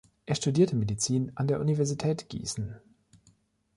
[0.25, 2.79] Er studierte Medizin an der Universität Gießen.